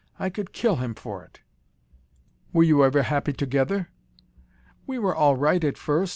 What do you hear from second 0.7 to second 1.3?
him for